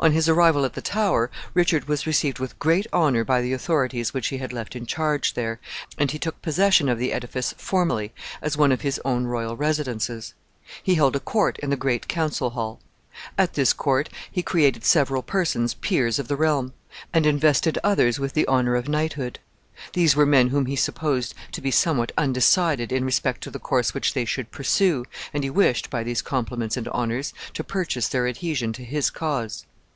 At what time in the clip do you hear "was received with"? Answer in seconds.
1.88-2.58